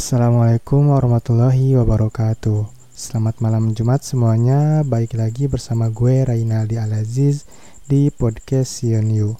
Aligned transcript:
Assalamualaikum 0.00 0.96
warahmatullahi 0.96 1.76
wabarakatuh. 1.76 2.64
Selamat 2.88 3.36
malam 3.44 3.76
Jumat 3.76 4.00
semuanya. 4.00 4.80
Baik 4.80 5.12
lagi 5.12 5.44
bersama 5.44 5.92
gue 5.92 6.24
Rainaldi 6.24 6.80
Alaziz 6.80 7.44
Di 7.84 8.08
podcast 8.08 8.80
Sion 8.80 9.12
You. 9.12 9.36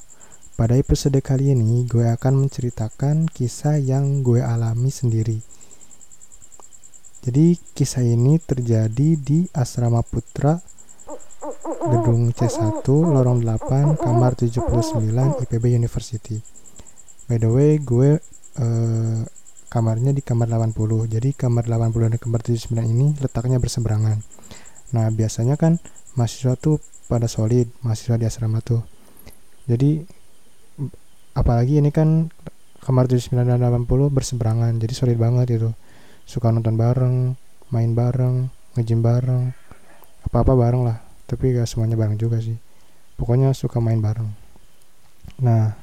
Pada 0.61 0.77
episode 0.77 1.17
kali 1.25 1.57
ini 1.57 1.89
Gue 1.89 2.13
akan 2.13 2.45
menceritakan 2.45 3.33
kisah 3.33 3.81
yang 3.81 4.21
gue 4.21 4.45
alami 4.45 4.93
sendiri. 4.93 5.41
Jadi 7.25 7.57
kisah 7.73 8.05
ini 8.05 8.37
terjadi 8.37 9.17
di 9.17 9.49
Asrama 9.57 10.05
Putra 10.05 10.61
Gedung 11.89 12.37
C1 12.37 12.85
Lorong 12.85 13.41
8 13.49 13.97
Kamar 13.97 14.37
79 14.37 14.69
IPB 15.41 15.65
University. 15.73 16.37
By 17.33 17.41
the 17.41 17.49
way 17.49 17.81
gue 17.81 18.21
uh, 18.61 19.25
kamarnya 19.71 20.11
di 20.11 20.21
kamar 20.21 20.51
80 20.51 21.07
jadi 21.07 21.31
kamar 21.31 21.71
80 21.71 22.11
dan 22.11 22.19
kamar 22.19 22.41
79 22.43 22.75
ini 22.91 23.15
letaknya 23.23 23.63
berseberangan. 23.63 24.19
Nah 24.91 25.07
biasanya 25.15 25.55
kan 25.55 25.79
mahasiswa 26.19 26.59
tuh 26.59 26.83
pada 27.07 27.31
solid 27.31 27.71
mahasiswa 27.87 28.19
di 28.19 28.27
asrama 28.27 28.59
tuh. 28.59 28.83
Jadi 29.71 30.03
apalagi 31.39 31.79
ini 31.79 31.95
kan 31.95 32.35
kamar 32.83 33.07
79 33.07 33.47
dan 33.47 33.63
80 33.63 34.11
berseberangan. 34.11 34.75
Jadi 34.83 34.93
solid 34.93 35.19
banget 35.23 35.55
itu 35.55 35.71
suka 36.27 36.51
nonton 36.51 36.75
bareng 36.75 37.39
main 37.71 37.95
bareng 37.95 38.51
ngejim 38.75 38.99
bareng 39.07 39.55
apa-apa 40.27 40.59
bareng 40.59 40.83
lah. 40.83 40.99
Tapi 41.31 41.55
gak 41.55 41.71
semuanya 41.71 41.95
bareng 41.95 42.19
juga 42.19 42.43
sih. 42.43 42.59
Pokoknya 43.15 43.55
suka 43.55 43.79
main 43.79 44.03
bareng. 44.03 44.27
Nah 45.39 45.79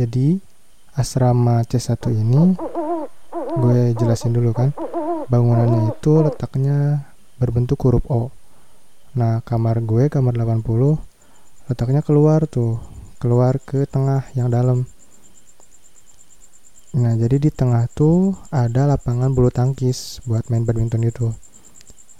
jadi 0.00 0.40
asrama 1.00 1.64
C1 1.64 1.96
ini 2.12 2.60
gue 3.56 3.96
jelasin 3.96 4.36
dulu 4.36 4.52
kan. 4.52 4.76
Bangunannya 5.32 5.96
itu 5.96 6.20
letaknya 6.20 7.08
berbentuk 7.40 7.80
huruf 7.80 8.04
O. 8.12 8.28
Nah 9.16 9.40
kamar 9.40 9.80
gue 9.80 10.12
kamar 10.12 10.36
80 10.36 11.00
letaknya 11.72 12.04
keluar 12.04 12.44
tuh. 12.44 12.76
Keluar 13.16 13.56
ke 13.64 13.88
tengah 13.88 14.28
yang 14.36 14.52
dalam. 14.52 14.84
Nah 17.00 17.16
jadi 17.16 17.40
di 17.40 17.48
tengah 17.48 17.88
tuh 17.96 18.36
ada 18.52 18.84
lapangan 18.84 19.32
bulu 19.32 19.48
tangkis 19.48 20.20
buat 20.28 20.52
main 20.52 20.68
badminton 20.68 21.08
itu. 21.08 21.32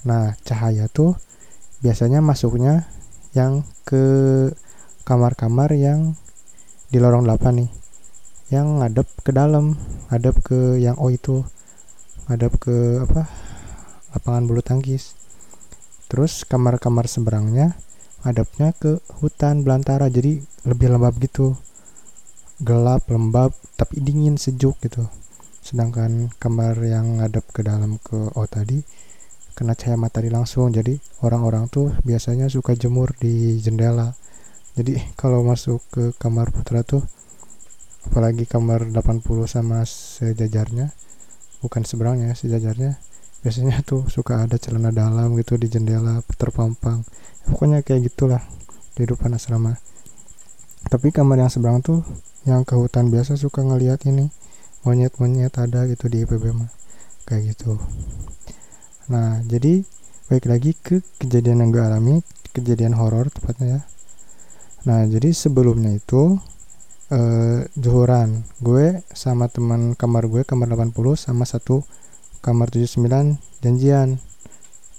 Nah 0.08 0.33
cahaya 0.40 0.88
tuh 0.88 1.20
biasanya 1.84 2.24
masuknya 2.24 2.88
yang 3.36 3.64
ke 3.84 4.05
kamar-kamar 5.05 5.72
yang 5.77 6.16
di 6.90 6.98
lorong 6.98 7.27
8 7.28 7.60
nih 7.60 7.80
yang 8.50 8.82
ngadep 8.82 9.06
ke 9.22 9.30
dalam 9.30 9.78
ngadep 10.10 10.42
ke 10.42 10.82
yang 10.82 10.98
O 10.98 11.06
itu 11.14 11.46
ngadep 12.26 12.58
ke 12.58 13.06
apa 13.06 13.30
lapangan 14.10 14.44
bulu 14.50 14.62
tangkis. 14.62 15.14
Terus 16.10 16.42
kamar-kamar 16.42 17.06
seberangnya 17.06 17.78
ngadepnya 18.26 18.74
ke 18.74 18.98
hutan 19.22 19.62
belantara 19.62 20.10
jadi 20.10 20.42
lebih 20.66 20.90
lembab 20.90 21.14
gitu. 21.22 21.54
Gelap 22.60 23.06
lembab 23.06 23.54
tapi 23.78 24.02
dingin 24.02 24.34
sejuk 24.34 24.76
gitu. 24.82 25.06
Sedangkan 25.62 26.34
kamar 26.42 26.74
yang 26.82 27.22
ngadep 27.22 27.46
ke 27.54 27.62
dalam 27.62 28.02
ke 28.02 28.34
O 28.34 28.44
tadi 28.50 28.82
kena 29.54 29.76
cahaya 29.76 30.00
matahari 30.00 30.32
langsung 30.32 30.72
jadi 30.72 30.96
orang-orang 31.20 31.68
tuh 31.68 31.92
biasanya 32.02 32.50
suka 32.50 32.74
jemur 32.74 33.14
di 33.22 33.62
jendela. 33.62 34.18
Jadi 34.74 34.98
kalau 35.20 35.46
masuk 35.46 35.78
ke 35.94 36.04
kamar 36.18 36.50
putra 36.50 36.82
tuh 36.82 37.06
apalagi 38.08 38.48
kamar 38.48 38.88
80 38.88 39.24
sama 39.44 39.84
sejajarnya. 39.84 40.92
Bukan 41.60 41.84
seberangnya 41.84 42.32
sejajarnya. 42.32 42.96
Biasanya 43.44 43.80
tuh 43.88 44.08
suka 44.08 44.44
ada 44.44 44.56
celana 44.56 44.92
dalam 44.92 45.36
gitu 45.36 45.61
di 45.61 45.68
jendela 45.68 46.24
terpampang. 46.36 47.05
Pokoknya 47.48 47.84
kayak 47.84 48.12
gitulah 48.12 48.42
kehidupan 48.96 49.36
asrama. 49.36 49.77
Tapi 50.89 51.12
kamar 51.12 51.44
yang 51.44 51.52
seberang 51.52 51.84
tuh 51.84 52.00
yang 52.48 52.64
ke 52.64 52.72
hutan 52.72 53.12
biasa 53.12 53.36
suka 53.36 53.60
ngeliat 53.60 54.05
ini. 54.08 54.33
Monyet-monyet 54.80 55.60
ada 55.60 55.84
gitu 55.84 56.08
di 56.08 56.24
IPB 56.24 56.56
mah. 56.56 56.72
Kayak 57.28 57.52
gitu. 57.52 57.77
Nah 59.12 59.44
jadi 59.44 59.84
baik 60.30 60.46
lagi 60.46 60.72
ke 60.78 61.02
kejadian 61.20 61.66
yang 61.66 61.70
gue 61.74 61.83
alami 61.83 62.14
kejadian 62.55 62.94
horor 62.96 63.28
tepatnya 63.28 63.66
ya. 63.66 63.80
Nah 64.86 65.05
jadi 65.05 65.34
sebelumnya 65.34 65.92
itu 65.98 66.39
uh, 67.10 67.66
juhuran 67.74 68.46
gue 68.62 69.02
sama 69.10 69.50
teman 69.50 69.98
kamar 69.98 70.30
gue 70.30 70.46
kamar 70.46 70.70
80 70.70 70.94
sama 71.18 71.44
satu 71.44 71.82
kamar 72.40 72.70
79 72.72 73.36
janjian. 73.60 74.22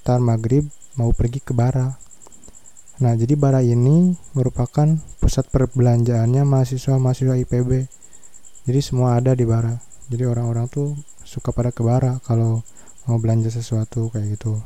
Tar 0.01 0.19
maghrib 0.19 0.67
mau 0.99 1.09
pergi 1.15 1.39
ke 1.41 1.55
bara. 1.55 1.97
Nah 3.01 3.13
jadi 3.17 3.33
bara 3.33 3.65
ini 3.65 4.13
merupakan 4.37 4.99
pusat 5.17 5.49
perbelanjaannya 5.49 6.45
mahasiswa-mahasiswa 6.45 7.37
IPB 7.47 7.71
jadi 8.61 8.79
semua 8.83 9.17
ada 9.17 9.33
di 9.33 9.47
bara. 9.47 9.81
Jadi 10.11 10.27
orang-orang 10.27 10.69
tuh 10.69 10.93
suka 11.25 11.49
pada 11.55 11.71
ke 11.73 11.81
bara 11.81 12.19
kalau 12.27 12.61
mau 13.09 13.17
belanja 13.17 13.49
sesuatu 13.49 14.11
kayak 14.13 14.37
gitu. 14.37 14.59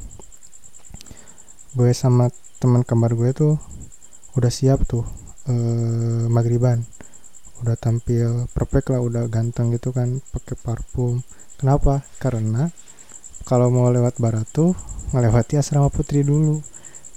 Gue 1.77 1.91
sama 1.95 2.27
teman 2.59 2.83
kamar 2.83 3.15
gue 3.15 3.31
tuh 3.31 3.55
udah 4.35 4.51
siap 4.51 4.83
tuh 4.83 5.07
eh, 5.47 6.27
maghriban 6.27 6.83
udah 7.63 7.77
tampil 7.79 8.49
perfect 8.51 8.91
lah 8.91 8.99
udah 8.99 9.31
ganteng 9.31 9.71
gitu 9.71 9.95
kan 9.95 10.19
pakai 10.33 10.55
parfum. 10.59 11.23
Kenapa? 11.55 12.03
Karena 12.19 12.67
kalau 13.47 13.71
mau 13.71 13.87
lewat 13.87 14.19
barat 14.19 14.43
tuh 14.51 14.75
melewati 15.15 15.55
asrama 15.55 15.87
putri 15.87 16.25
dulu. 16.25 16.59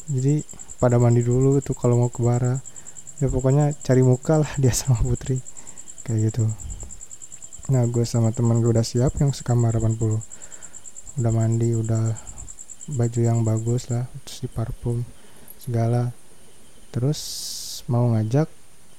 Jadi 0.06 0.44
pada 0.78 1.00
mandi 1.00 1.26
dulu 1.26 1.58
tuh 1.58 1.74
kalau 1.74 1.98
mau 1.98 2.10
ke 2.12 2.22
bara. 2.22 2.62
Ya 3.18 3.26
pokoknya 3.26 3.74
cari 3.82 4.06
muka 4.06 4.44
lah 4.44 4.52
di 4.60 4.70
asrama 4.70 5.02
putri. 5.02 5.42
Kayak 6.06 6.30
gitu. 6.30 6.44
Nah 7.68 7.84
gue 7.90 8.04
sama 8.06 8.30
teman 8.30 8.62
gue 8.62 8.70
udah 8.70 8.86
siap 8.86 9.18
yang 9.20 9.34
sekamar 9.34 9.76
80 9.76 10.22
udah 11.18 11.32
mandi 11.34 11.74
udah 11.74 12.14
baju 12.94 13.20
yang 13.20 13.42
bagus 13.42 13.90
lah 13.90 14.06
terus 14.24 14.38
di 14.40 14.48
parfum 14.48 15.02
segala. 15.58 16.14
Terus 16.94 17.20
mau 17.90 18.08
ngajak 18.14 18.57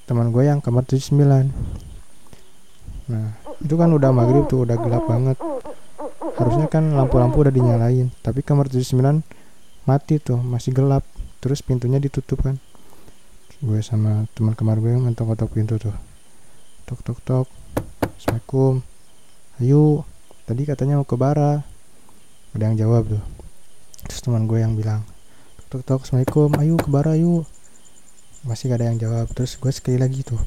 teman 0.09 0.34
gue 0.34 0.42
yang 0.42 0.58
kamar 0.58 0.90
79 0.90 1.53
nah 3.14 3.30
itu 3.59 3.75
kan 3.75 3.92
udah 3.92 4.12
maghrib 4.16 4.47
tuh 4.47 4.64
udah 4.64 4.80
gelap 4.80 5.03
banget. 5.06 5.38
Harusnya 6.40 6.72
kan 6.72 6.96
lampu-lampu 6.96 7.44
udah 7.44 7.52
dinyalain 7.52 8.08
tapi 8.24 8.40
kamar 8.40 8.72
79 8.72 9.24
mati 9.84 10.16
tuh 10.20 10.40
masih 10.40 10.72
gelap. 10.72 11.03
Terus 11.44 11.59
pintunya 11.64 12.00
ditutup 12.00 12.40
kan. 12.40 12.56
Gue 13.59 13.84
sama 13.84 14.28
teman 14.36 14.56
kamar 14.56 14.80
gue 14.80 14.96
ngetok-ngetok 14.96 15.50
pintu 15.52 15.75
tuh. 15.75 15.96
Tok 16.88 17.00
tok 17.03 17.20
tok. 17.24 17.47
Assalamualaikum. 18.16 18.80
Ayo. 19.59 20.08
Tadi 20.47 20.64
katanya 20.64 21.00
mau 21.00 21.08
ke 21.08 21.20
bara. 21.20 21.64
Ada 22.56 22.64
yang 22.72 22.76
jawab 22.80 23.12
tuh. 23.12 23.24
Terus 24.08 24.24
teman 24.24 24.47
gue 24.47 24.64
yang 24.64 24.80
bilang 24.80 25.03
tok 25.68 25.84
tok 25.84 26.08
assalamualaikum. 26.08 26.56
Ayo 26.64 26.80
ke 26.80 26.88
bara 26.88 27.20
yuk 27.20 27.44
masih 28.48 28.72
gak 28.72 28.80
ada 28.80 28.88
yang 28.92 29.00
jawab. 29.00 29.28
Terus 29.36 29.60
gue 29.60 29.72
sekali 29.74 29.98
lagi 30.00 30.24
tuh 30.24 30.40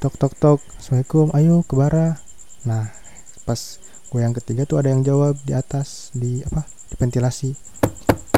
tok 0.00 0.16
tok 0.16 0.32
tok 0.40 0.60
assalamualaikum 0.80 1.28
ayo 1.36 1.60
ke 1.66 1.74
bara. 1.76 2.16
Nah 2.64 2.88
pas 3.44 3.60
gue 4.10 4.20
yang 4.20 4.32
ketiga 4.32 4.64
tuh 4.64 4.80
ada 4.80 4.88
yang 4.88 5.04
jawab 5.04 5.36
di 5.44 5.52
atas 5.52 6.08
di 6.16 6.40
apa 6.40 6.64
di 6.64 6.94
ventilasi. 6.96 7.50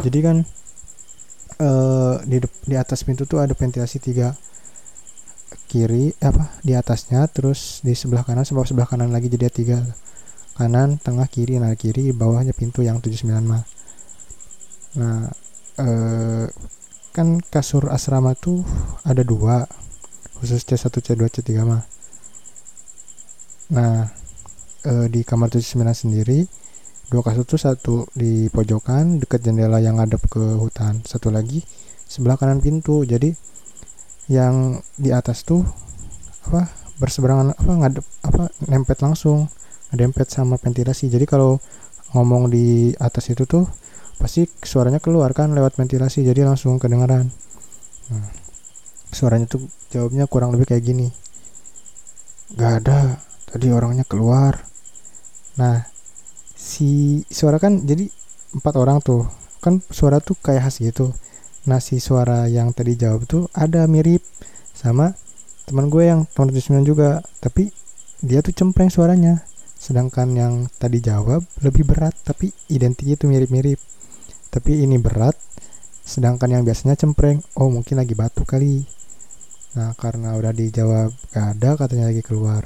Jadi 0.02 0.18
kan 0.18 0.36
uh, 1.62 2.18
di 2.26 2.42
di 2.42 2.74
atas 2.74 3.06
pintu 3.06 3.22
tuh 3.30 3.38
ada 3.38 3.54
ventilasi 3.54 4.02
tiga 4.02 4.34
kiri 5.70 6.12
apa 6.20 6.52
di 6.60 6.76
atasnya 6.76 7.24
terus 7.32 7.80
di 7.80 7.96
sebelah 7.96 8.26
kanan 8.28 8.44
sebelah 8.44 8.68
sebelah 8.68 8.88
kanan 8.90 9.14
lagi 9.14 9.30
jadi 9.30 9.46
tiga. 9.46 9.78
Kanan 10.58 10.98
tengah 10.98 11.30
kiri. 11.30 11.62
Nah 11.62 11.72
kiri 11.78 12.10
bawahnya 12.10 12.52
pintu 12.52 12.82
yang 12.82 12.98
79 12.98 13.38
mah. 13.46 13.62
Nah 14.98 15.30
eh, 15.78 16.46
kan 17.12 17.44
kasur 17.44 17.92
asrama 17.92 18.32
tuh 18.32 18.64
ada 19.04 19.20
dua 19.20 19.68
khusus 20.40 20.64
C1 20.64 20.88
C2 20.88 21.20
C3 21.28 21.50
mah. 21.62 21.84
Nah 23.76 24.08
e, 24.82 24.92
di 25.12 25.20
kamar 25.22 25.52
79 25.52 25.92
sendiri 25.92 26.48
dua 27.12 27.20
kasur 27.20 27.44
tuh 27.44 27.60
satu 27.60 27.94
di 28.16 28.48
pojokan 28.48 29.20
dekat 29.20 29.44
jendela 29.44 29.76
yang 29.84 30.00
ngadep 30.00 30.24
ke 30.26 30.40
hutan. 30.56 31.04
Satu 31.04 31.28
lagi 31.28 31.60
sebelah 32.08 32.40
kanan 32.40 32.64
pintu. 32.64 33.04
Jadi 33.04 33.28
yang 34.32 34.80
di 34.96 35.12
atas 35.12 35.44
tuh 35.44 35.60
apa 36.48 36.72
berseberangan 36.96 37.52
apa 37.52 37.72
ngadep 37.86 38.04
apa 38.24 38.48
nempet 38.72 38.98
langsung 39.04 39.52
nempet 39.92 40.32
sama 40.32 40.56
ventilasi. 40.56 41.12
Jadi 41.12 41.28
kalau 41.28 41.60
ngomong 42.16 42.48
di 42.48 42.96
atas 42.96 43.28
itu 43.28 43.44
tuh 43.44 43.68
pasti 44.20 44.48
suaranya 44.62 44.98
keluar 44.98 45.32
kan 45.36 45.52
lewat 45.52 45.76
ventilasi 45.76 46.24
jadi 46.26 46.46
langsung 46.46 46.78
kedengaran 46.78 47.30
nah, 48.12 48.28
suaranya 49.12 49.46
tuh 49.46 49.68
jawabnya 49.92 50.24
kurang 50.24 50.56
lebih 50.56 50.72
kayak 50.72 50.82
gini. 50.88 51.12
Gak 52.56 52.82
ada 52.82 53.20
tadi 53.44 53.68
orangnya 53.68 54.08
keluar. 54.08 54.64
Nah 55.60 55.84
si 56.56 57.20
suara 57.28 57.60
kan 57.60 57.84
jadi 57.84 58.08
empat 58.56 58.74
orang 58.80 59.04
tuh 59.04 59.28
kan 59.60 59.84
suara 59.92 60.18
tuh 60.24 60.34
kayak 60.40 60.64
khas 60.64 60.80
gitu. 60.80 61.12
Nah 61.68 61.78
si 61.78 62.00
suara 62.00 62.48
yang 62.48 62.72
tadi 62.72 62.96
jawab 62.96 63.28
tuh 63.28 63.46
ada 63.52 63.84
mirip 63.84 64.24
sama 64.72 65.12
teman 65.68 65.92
gue 65.92 66.08
yang 66.08 66.26
tahun 66.32 66.50
79 66.50 66.82
juga 66.88 67.22
tapi 67.38 67.70
dia 68.24 68.42
tuh 68.42 68.50
cempreng 68.50 68.90
suaranya 68.90 69.44
sedangkan 69.82 70.30
yang 70.38 70.54
tadi 70.78 71.02
jawab 71.02 71.42
lebih 71.58 71.82
berat 71.82 72.14
tapi 72.22 72.54
identiknya 72.70 73.18
itu 73.18 73.26
mirip-mirip. 73.26 73.82
Tapi 74.54 74.86
ini 74.86 74.94
berat 75.02 75.34
sedangkan 76.06 76.54
yang 76.54 76.62
biasanya 76.62 76.94
cempreng. 76.94 77.42
Oh 77.58 77.66
mungkin 77.66 77.98
lagi 77.98 78.14
batuk 78.14 78.46
kali. 78.46 78.86
Nah 79.74 79.90
karena 79.98 80.38
udah 80.38 80.54
dijawab 80.54 81.10
gak 81.34 81.58
ada 81.58 81.74
katanya 81.74 82.14
lagi 82.14 82.22
keluar. 82.22 82.62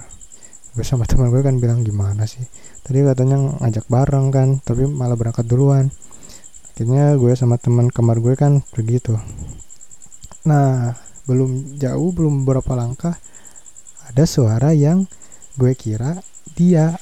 Gue 0.77 0.85
sama 0.85 1.09
teman 1.09 1.33
gue 1.33 1.41
kan 1.41 1.57
bilang 1.57 1.81
gimana 1.81 2.29
sih? 2.29 2.45
Tadi 2.85 3.01
katanya 3.01 3.41
ngajak 3.65 3.89
bareng 3.89 4.29
kan 4.29 4.49
tapi 4.61 4.85
malah 4.85 5.17
berangkat 5.17 5.49
duluan. 5.49 5.89
Akhirnya 6.77 7.17
gue 7.17 7.33
sama 7.33 7.57
teman 7.57 7.89
kamar 7.89 8.21
gue 8.21 8.37
kan 8.37 8.61
pergi 8.61 9.01
tuh. 9.01 9.17
Nah 10.45 10.93
belum 11.25 11.81
jauh 11.81 12.12
belum 12.12 12.45
beberapa 12.45 12.77
langkah 12.77 13.17
ada 14.05 14.29
suara 14.29 14.77
yang 14.77 15.09
gue 15.57 15.73
kira 15.73 16.21
dia 16.57 16.97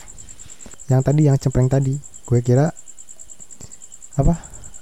yang 0.95 1.03
tadi 1.03 1.27
yang 1.27 1.37
cempreng 1.37 1.67
tadi. 1.67 1.99
Gue 2.25 2.41
kira 2.41 2.71
apa 4.15 4.35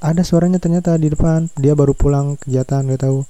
ada 0.02 0.22
suaranya 0.26 0.60
ternyata 0.60 0.92
di 1.00 1.08
depan. 1.08 1.48
Dia 1.56 1.72
baru 1.72 1.96
pulang 1.96 2.36
kegiatan 2.36 2.84
gak 2.84 3.02
tahu. 3.08 3.24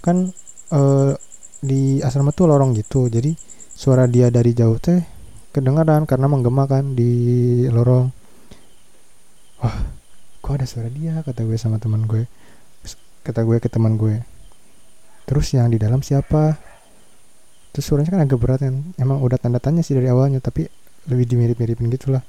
Kan 0.00 0.32
uh, 0.72 1.12
di 1.60 2.00
asrama 2.00 2.32
tuh 2.32 2.48
lorong 2.48 2.72
gitu. 2.74 3.12
Jadi 3.12 3.36
suara 3.76 4.08
dia 4.08 4.32
dari 4.32 4.56
jauh 4.56 4.80
teh 4.80 4.98
kedengaran 5.52 6.08
karena 6.08 6.26
menggema 6.26 6.64
kan 6.64 6.96
di 6.96 7.12
lorong. 7.68 8.08
Wah 9.62 9.76
kok 10.42 10.54
ada 10.56 10.66
suara 10.66 10.88
dia? 10.88 11.20
Kata 11.20 11.44
gue 11.44 11.58
sama 11.60 11.76
teman 11.76 12.08
gue. 12.08 12.24
Kata 13.22 13.44
gue 13.46 13.60
ke 13.60 13.68
teman 13.68 14.00
gue. 14.00 14.24
Terus 15.28 15.54
yang 15.54 15.70
di 15.70 15.78
dalam 15.78 16.02
siapa? 16.02 16.58
Terus 17.70 17.84
suaranya 17.86 18.18
kan 18.18 18.22
agak 18.26 18.38
berat 18.42 18.60
kan. 18.66 18.90
Emang 18.98 19.22
udah 19.22 19.38
tanda 19.38 19.62
tanya 19.62 19.86
sih 19.86 19.94
dari 19.94 20.10
awalnya 20.10 20.42
tapi 20.42 20.66
lebih 21.10 21.26
dimirip-miripin 21.26 21.90
gitu 21.90 22.14
lah 22.14 22.22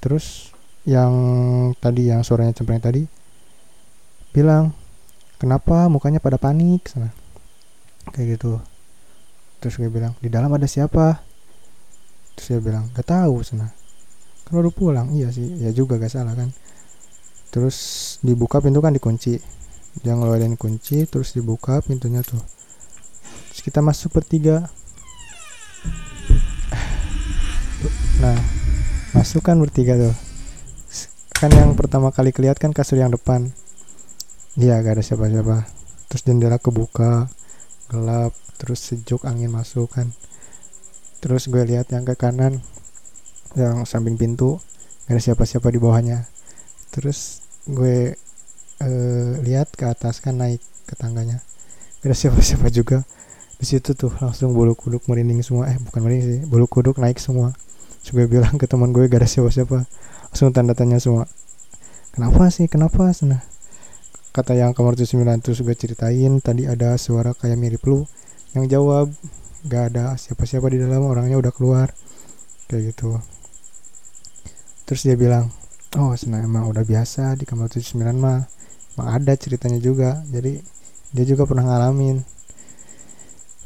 terus 0.00 0.54
yang 0.88 1.12
tadi 1.76 2.08
yang 2.08 2.24
suaranya 2.24 2.56
cempreng 2.56 2.80
tadi 2.80 3.04
bilang 4.30 4.70
kenapa 5.36 5.90
mukanya 5.90 6.22
pada 6.22 6.38
panik? 6.38 6.86
Sana. 6.86 7.10
Kayak 8.14 8.38
gitu. 8.38 8.52
Terus 9.60 9.74
gue 9.76 9.90
bilang 9.92 10.16
di 10.22 10.32
dalam 10.32 10.48
ada 10.54 10.64
siapa? 10.64 11.20
Terus 12.38 12.46
dia 12.46 12.60
bilang 12.62 12.88
gak 12.94 13.10
tahu 13.10 13.44
sana. 13.44 13.68
Kan 14.46 14.52
baru 14.56 14.70
pulang. 14.72 15.12
Iya 15.12 15.34
sih 15.34 15.60
ya 15.60 15.74
juga 15.74 16.00
gak 16.00 16.14
salah 16.14 16.32
kan. 16.32 16.48
Terus 17.50 17.76
dibuka 18.22 18.62
pintu 18.62 18.78
kan 18.80 18.94
dikunci. 18.94 19.36
Dia 20.00 20.14
ngeluarin 20.14 20.54
kunci 20.54 21.02
terus 21.10 21.34
dibuka 21.34 21.82
pintunya 21.82 22.22
tuh. 22.22 22.40
Terus 23.50 23.60
kita 23.66 23.82
masuk 23.82 24.14
bertiga 24.14 24.70
nah 28.20 28.36
masuk 29.16 29.40
kan 29.40 29.56
bertiga 29.56 29.96
tuh. 29.96 30.12
Kan 31.40 31.56
yang 31.56 31.72
pertama 31.72 32.12
kali 32.12 32.36
kelihatan 32.36 32.68
kan 32.68 32.76
kasur 32.76 33.00
yang 33.00 33.08
depan. 33.08 33.48
Iya 34.60 34.76
gak 34.84 35.00
ada 35.00 35.04
siapa-siapa. 35.04 35.64
Terus 36.12 36.22
jendela 36.28 36.60
kebuka 36.60 37.32
gelap 37.88 38.36
terus 38.60 38.84
sejuk 38.84 39.24
angin 39.24 39.48
masuk 39.48 39.88
kan. 39.88 40.12
Terus 41.24 41.48
gue 41.48 41.64
lihat 41.64 41.88
yang 41.96 42.04
ke 42.04 42.12
kanan 42.12 42.60
yang 43.56 43.88
samping 43.88 44.20
pintu 44.20 44.60
gak 45.08 45.16
ada 45.16 45.22
siapa-siapa 45.24 45.72
di 45.72 45.80
bawahnya. 45.80 46.28
Terus 46.92 47.40
gue 47.64 48.20
uh, 48.84 49.32
lihat 49.40 49.72
ke 49.72 49.88
atas 49.88 50.20
kan 50.20 50.36
naik 50.36 50.60
ke 50.84 50.92
tangganya. 50.92 51.40
Gak 52.04 52.12
ada 52.12 52.16
siapa-siapa 52.20 52.68
juga. 52.68 53.00
Di 53.56 53.64
situ 53.64 53.96
tuh 53.96 54.12
langsung 54.20 54.52
bulu 54.52 54.76
kuduk 54.76 55.08
merinding 55.08 55.40
semua. 55.40 55.72
Eh 55.72 55.80
bukan 55.80 56.04
merinding 56.04 56.28
sih 56.28 56.40
bulu 56.44 56.68
kuduk 56.68 57.00
naik 57.00 57.16
semua 57.16 57.56
Terus 58.00 58.10
gue 58.16 58.26
bilang 58.26 58.56
ke 58.56 58.64
teman 58.64 58.96
gue 58.96 59.04
gak 59.06 59.20
ada 59.20 59.28
siapa-siapa. 59.28 59.84
Langsung 60.32 60.52
tanda 60.56 60.72
tanya 60.72 60.96
semua. 60.96 61.28
Kenapa 62.16 62.48
sih? 62.48 62.66
Kenapa? 62.66 63.12
Nah 63.28 63.44
kata 64.30 64.54
yang 64.54 64.72
kamar 64.72 64.94
79 64.94 65.44
terus 65.44 65.58
gue 65.60 65.76
ceritain. 65.76 66.32
Tadi 66.40 66.64
ada 66.64 66.96
suara 66.96 67.36
kayak 67.36 67.60
mirip 67.60 67.82
lu 67.84 68.08
yang 68.56 68.64
jawab. 68.66 69.12
Gak 69.68 69.92
ada 69.92 70.16
siapa-siapa 70.16 70.72
di 70.72 70.80
dalam 70.80 71.04
orangnya 71.04 71.36
udah 71.36 71.52
keluar. 71.52 71.92
Kayak 72.66 72.96
gitu. 72.96 73.20
Terus 74.88 75.00
dia 75.04 75.14
bilang 75.14 75.52
oh 75.98 76.14
senang 76.14 76.46
emang 76.46 76.70
udah 76.70 76.86
biasa 76.86 77.36
di 77.36 77.44
kamar 77.44 77.68
79 77.68 78.16
mah. 78.16 78.48
Emang 78.96 79.08
ada 79.12 79.32
ceritanya 79.36 79.76
juga. 79.76 80.24
Jadi 80.32 80.56
dia 81.12 81.24
juga 81.26 81.44
pernah 81.44 81.68
ngalamin. 81.68 82.22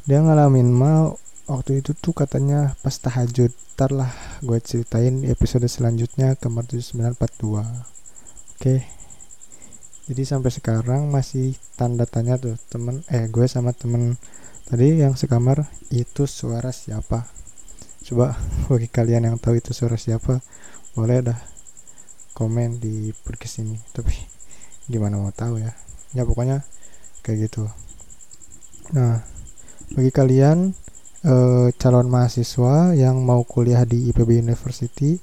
Dia 0.05 0.21
ngalamin 0.21 0.69
mah 0.69 1.24
waktu 1.45 1.85
itu 1.85 1.93
tuh 1.93 2.17
katanya 2.17 2.73
pas 2.81 2.97
tahajud 2.97 3.53
ntar 3.77 3.93
lah 3.93 4.09
gue 4.41 4.57
ceritain 4.63 5.21
episode 5.29 5.69
selanjutnya 5.69 6.33
kamar 6.39 6.65
7942 6.65 7.95
oke. 8.55 8.75
Jadi 10.05 10.21
sampai 10.21 10.53
sekarang 10.53 11.09
masih 11.09 11.57
tanda 11.73 12.05
tanya 12.05 12.37
tuh 12.37 12.57
temen 12.69 13.01
eh 13.09 13.25
gue 13.25 13.45
sama 13.49 13.73
temen 13.73 14.17
tadi 14.69 15.01
yang 15.01 15.17
sekamar 15.17 15.65
itu 15.89 16.29
suara 16.29 16.69
siapa? 16.69 17.25
Coba 18.05 18.37
bagi 18.69 18.89
kalian 18.89 19.33
yang 19.33 19.37
tahu 19.41 19.57
itu 19.57 19.73
suara 19.73 19.97
siapa 19.97 20.41
boleh 20.93 21.25
dah 21.25 21.39
komen 22.37 22.77
di 22.77 23.13
podcast 23.21 23.65
ini. 23.65 23.77
Tapi 23.93 24.13
gimana 24.89 25.17
mau 25.17 25.33
tahu 25.33 25.61
ya? 25.61 25.73
Ya 26.13 26.21
pokoknya 26.21 26.61
kayak 27.25 27.49
gitu. 27.49 27.65
Nah 28.93 29.25
bagi 29.93 30.13
kalian 30.13 30.77
uh, 31.25 31.67
calon 31.81 32.07
mahasiswa 32.07 32.93
yang 32.93 33.19
mau 33.25 33.41
kuliah 33.41 33.81
di 33.83 34.13
IPB 34.13 34.45
University. 34.45 35.17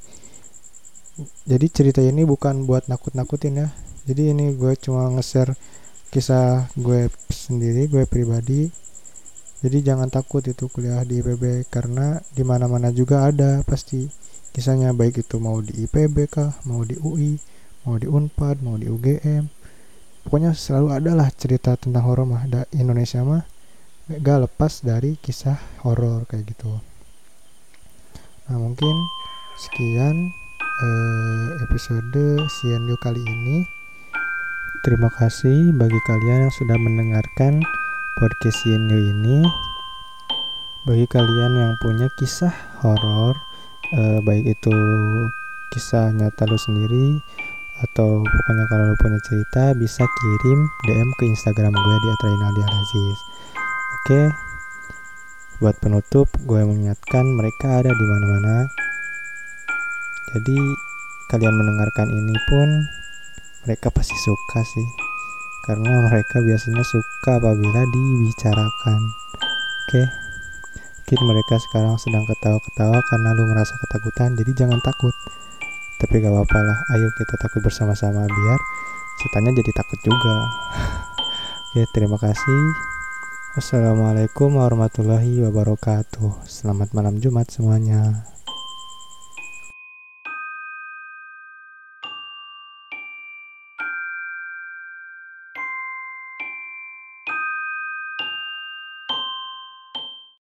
Jadi 1.47 1.67
cerita 1.71 2.01
ini 2.03 2.27
bukan 2.27 2.67
buat 2.67 2.91
nakut-nakutin 2.91 3.63
ya. 3.63 3.69
Jadi 4.05 4.35
ini 4.35 4.59
gue 4.59 4.75
cuma 4.83 5.07
nge-share 5.15 5.55
kisah 6.11 6.67
gue 6.75 7.07
sendiri 7.31 7.87
gue 7.87 8.05
pribadi. 8.11 8.67
Jadi 9.63 9.79
jangan 9.87 10.11
takut 10.11 10.43
itu 10.43 10.67
kuliah 10.67 11.07
di 11.07 11.23
IPB 11.23 11.71
karena 11.71 12.19
di 12.35 12.43
mana-mana 12.43 12.91
juga 12.91 13.23
ada 13.23 13.63
pasti 13.63 14.11
kisahnya. 14.51 14.91
Baik 14.91 15.23
itu 15.23 15.39
mau 15.39 15.63
di 15.63 15.87
IPB 15.87 16.27
kah 16.27 16.51
mau 16.67 16.83
di 16.83 16.99
UI 16.99 17.39
mau 17.83 17.99
di 17.99 18.07
Unpad 18.07 18.63
mau 18.63 18.79
di 18.79 18.87
UGM 18.87 19.51
pokoknya 20.23 20.55
selalu 20.55 20.89
ada 20.95 21.11
lah 21.19 21.29
cerita 21.35 21.75
tentang 21.75 22.07
horor 22.07 22.27
mah 22.27 22.47
da 22.47 22.63
Indonesia 22.71 23.27
mah 23.27 23.43
gak 24.11 24.51
lepas 24.51 24.83
dari 24.83 25.15
kisah 25.23 25.55
horor 25.87 26.27
kayak 26.27 26.51
gitu. 26.51 26.83
Nah 28.51 28.59
mungkin 28.59 28.95
sekian 29.63 30.17
eh, 30.83 31.49
episode 31.63 32.43
Sianyo 32.43 32.99
kali 32.99 33.23
ini. 33.23 33.63
Terima 34.83 35.07
kasih 35.15 35.71
bagi 35.79 36.01
kalian 36.11 36.51
yang 36.51 36.55
sudah 36.59 36.75
mendengarkan 36.83 37.63
podcast 38.19 38.59
Sianyo 38.67 38.99
ini. 38.99 39.47
Bagi 40.83 41.07
kalian 41.07 41.53
yang 41.63 41.73
punya 41.79 42.11
kisah 42.19 42.51
horor 42.83 43.39
eh, 43.95 44.19
baik 44.19 44.59
itu 44.59 44.75
kisah 45.71 46.11
nyata 46.11 46.43
lo 46.51 46.59
sendiri 46.59 47.23
atau 47.87 48.23
pokoknya 48.27 48.65
kalau 48.67 48.85
lo 48.91 48.97
punya 48.99 49.19
cerita 49.23 49.73
bisa 49.79 50.03
kirim 50.03 50.61
DM 50.91 51.11
ke 51.23 51.25
Instagram 51.31 51.71
gue 51.71 51.97
di 52.03 52.09
Atrainaldi 52.19 52.63
Aziz. 52.67 53.32
Oke, 54.03 54.35
buat 55.63 55.79
penutup 55.79 56.27
gue 56.43 56.59
mengingatkan 56.67 57.23
mereka 57.23 57.79
ada 57.79 57.95
di 57.95 58.03
mana-mana. 58.11 58.67
Jadi 60.35 60.59
kalian 61.31 61.55
mendengarkan 61.55 62.11
ini 62.11 62.35
pun 62.51 62.67
mereka 63.63 63.95
pasti 63.95 64.19
suka 64.19 64.67
sih, 64.67 64.89
karena 65.71 66.03
mereka 66.03 66.43
biasanya 66.43 66.83
suka 66.83 67.39
apabila 67.39 67.79
dibicarakan. 67.95 69.01
Oke, 69.87 70.03
mungkin 71.07 71.21
mereka 71.23 71.63
sekarang 71.71 71.95
sedang 72.03 72.27
ketawa-ketawa 72.27 72.99
karena 73.07 73.39
lu 73.39 73.47
merasa 73.55 73.79
ketakutan, 73.87 74.35
jadi 74.35 74.67
jangan 74.67 74.83
takut. 74.83 75.15
Tapi 76.03 76.19
gak 76.19 76.35
apa-apa 76.35 76.59
lah, 76.59 76.79
ayo 76.99 77.07
kita 77.15 77.39
takut 77.39 77.63
bersama-sama 77.63 78.27
biar 78.27 78.59
setannya 79.23 79.55
jadi 79.63 79.71
takut 79.79 80.03
juga. 80.03 80.51
Oke, 81.71 81.87
terima 81.95 82.19
kasih. 82.19 82.92
Wassalamualaikum 83.53 84.57
warahmatullahi 84.57 85.45
wabarakatuh. 85.45 86.49
Selamat 86.49 86.97
malam 86.97 87.21
Jumat 87.21 87.53
semuanya. 87.53 88.32